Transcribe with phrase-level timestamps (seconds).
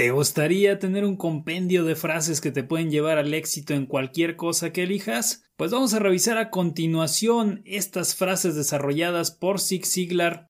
[0.00, 4.34] ¿Te gustaría tener un compendio de frases que te pueden llevar al éxito en cualquier
[4.34, 5.44] cosa que elijas?
[5.58, 10.48] Pues vamos a revisar a continuación estas frases desarrolladas por Zig Ziglar.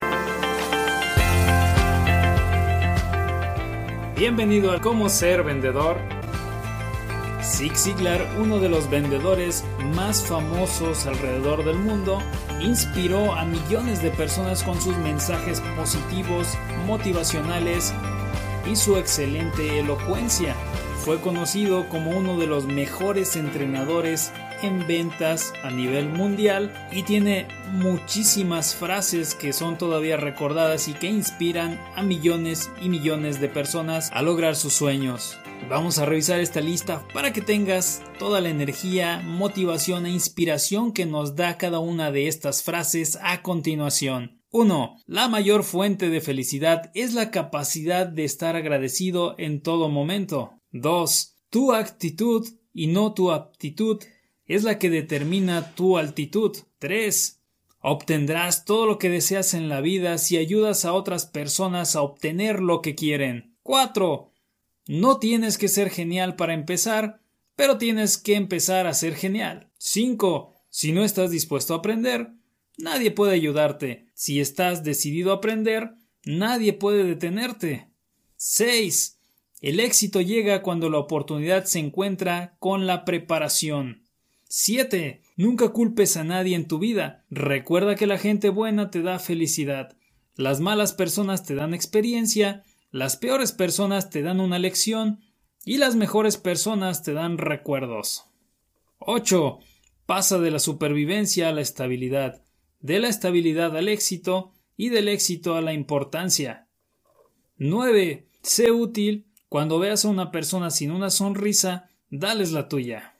[4.16, 5.96] Bienvenido a Cómo ser vendedor.
[7.42, 9.64] Zig Ziglar, uno de los vendedores
[9.96, 12.22] más famosos alrededor del mundo,
[12.60, 17.92] inspiró a millones de personas con sus mensajes positivos, motivacionales
[18.66, 20.54] y su excelente elocuencia.
[21.04, 24.32] Fue conocido como uno de los mejores entrenadores
[24.62, 31.08] en ventas a nivel mundial y tiene muchísimas frases que son todavía recordadas y que
[31.08, 35.38] inspiran a millones y millones de personas a lograr sus sueños.
[35.68, 41.06] Vamos a revisar esta lista para que tengas toda la energía, motivación e inspiración que
[41.06, 44.39] nos da cada una de estas frases a continuación.
[44.52, 44.96] 1.
[45.06, 50.54] La mayor fuente de felicidad es la capacidad de estar agradecido en todo momento.
[50.72, 51.36] 2.
[51.50, 54.02] Tu actitud y no tu aptitud
[54.46, 56.56] es la que determina tu altitud.
[56.80, 57.40] 3.
[57.80, 62.60] Obtendrás todo lo que deseas en la vida si ayudas a otras personas a obtener
[62.60, 63.54] lo que quieren.
[63.62, 64.32] 4.
[64.88, 67.20] No tienes que ser genial para empezar,
[67.54, 69.70] pero tienes que empezar a ser genial.
[69.78, 70.56] 5.
[70.68, 72.32] Si no estás dispuesto a aprender,
[72.80, 74.06] Nadie puede ayudarte.
[74.14, 75.92] Si estás decidido a aprender,
[76.24, 77.88] nadie puede detenerte.
[78.36, 79.18] 6.
[79.60, 84.04] El éxito llega cuando la oportunidad se encuentra con la preparación.
[84.48, 85.20] 7.
[85.36, 87.24] Nunca culpes a nadie en tu vida.
[87.28, 89.96] Recuerda que la gente buena te da felicidad.
[90.36, 95.20] Las malas personas te dan experiencia, las peores personas te dan una lección
[95.66, 98.24] y las mejores personas te dan recuerdos.
[99.00, 99.58] 8.
[100.06, 102.42] Pasa de la supervivencia a la estabilidad
[102.80, 106.66] de la estabilidad al éxito y del éxito a la importancia.
[107.58, 108.26] 9.
[108.42, 109.26] Sé útil.
[109.48, 113.16] Cuando veas a una persona sin una sonrisa, dales la tuya.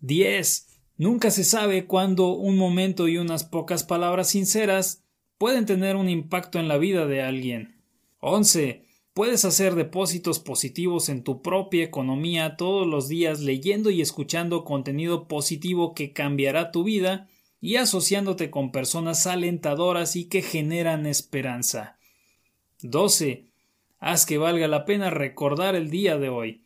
[0.00, 0.68] 10.
[0.96, 5.02] Nunca se sabe cuándo un momento y unas pocas palabras sinceras
[5.38, 7.80] pueden tener un impacto en la vida de alguien.
[8.20, 8.84] 11.
[9.14, 15.26] Puedes hacer depósitos positivos en tu propia economía todos los días leyendo y escuchando contenido
[15.26, 17.28] positivo que cambiará tu vida
[17.64, 21.96] y asociándote con personas alentadoras y que generan esperanza.
[22.82, 23.46] 12.
[24.00, 26.62] Haz que valga la pena recordar el día de hoy.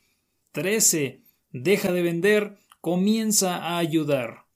[0.51, 1.23] 13.
[1.53, 4.47] Deja de vender, comienza a ayudar.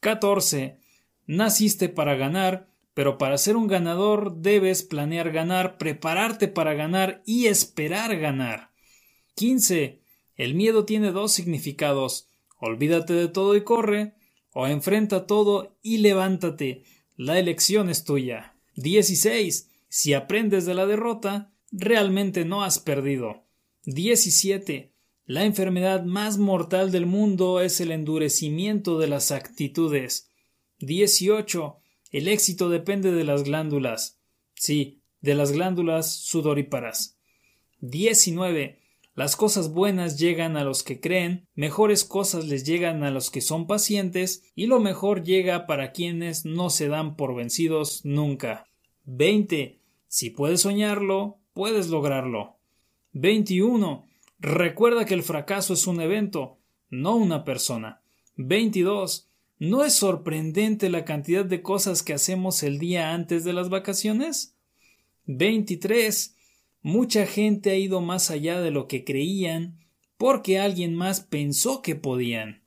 [0.00, 0.76] 14.
[1.26, 7.46] Naciste para ganar, pero para ser un ganador debes planear ganar, prepararte para ganar y
[7.46, 8.68] esperar ganar.
[9.34, 9.98] 15.
[10.36, 12.28] El miedo tiene dos significados.
[12.58, 14.12] Olvídate de todo y corre,
[14.52, 16.84] o enfrenta todo y levántate.
[17.16, 18.54] La elección es tuya.
[18.76, 19.68] 16.
[19.88, 23.44] Si aprendes de la derrota, realmente no has perdido.
[23.84, 24.92] 17.
[25.26, 30.30] La enfermedad más mortal del mundo es el endurecimiento de las actitudes.
[30.80, 31.76] 18.
[32.10, 34.18] El éxito depende de las glándulas.
[34.54, 37.18] Sí, de las glándulas sudoríparas.
[37.80, 38.79] 19.
[39.20, 43.42] Las cosas buenas llegan a los que creen, mejores cosas les llegan a los que
[43.42, 48.64] son pacientes, y lo mejor llega para quienes no se dan por vencidos nunca.
[49.04, 49.78] 20.
[50.08, 52.60] Si puedes soñarlo, puedes lograrlo.
[53.12, 54.06] 21.
[54.38, 56.56] Recuerda que el fracaso es un evento,
[56.88, 58.00] no una persona.
[58.36, 59.28] 22.
[59.58, 64.56] ¿No es sorprendente la cantidad de cosas que hacemos el día antes de las vacaciones?
[65.26, 66.38] 23.
[66.82, 69.78] Mucha gente ha ido más allá de lo que creían
[70.16, 72.62] porque alguien más pensó que podían.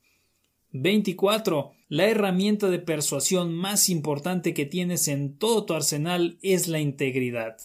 [0.71, 1.71] 24.
[1.87, 7.57] La herramienta de persuasión más importante que tienes en todo tu arsenal es la integridad.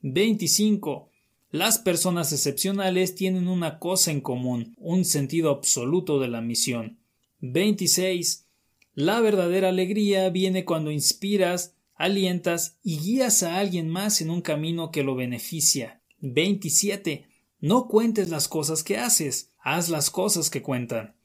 [0.00, 1.10] 25.
[1.50, 6.98] Las personas excepcionales tienen una cosa en común, un sentido absoluto de la misión.
[7.40, 8.46] 26.
[8.94, 14.90] La verdadera alegría viene cuando inspiras alientas y guías a alguien más en un camino
[14.90, 16.00] que lo beneficia.
[16.20, 17.26] 27.
[17.60, 21.16] No cuentes las cosas que haces, haz las cosas que cuentan.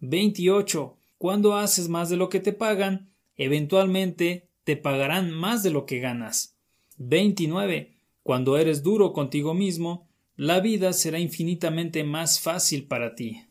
[0.00, 0.96] 28.
[1.18, 6.00] Cuando haces más de lo que te pagan, eventualmente te pagarán más de lo que
[6.00, 6.56] ganas.
[6.98, 7.96] 29.
[8.22, 13.44] Cuando eres duro contigo mismo, la vida será infinitamente más fácil para ti.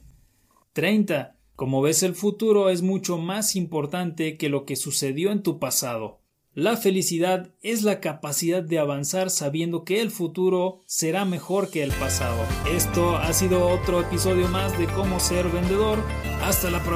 [0.74, 1.36] 30.
[1.56, 6.20] Como ves el futuro es mucho más importante que lo que sucedió en tu pasado.
[6.56, 11.92] La felicidad es la capacidad de avanzar sabiendo que el futuro será mejor que el
[11.92, 12.38] pasado.
[12.74, 16.02] Esto ha sido otro episodio más de cómo ser vendedor.
[16.42, 16.94] Hasta la próxima.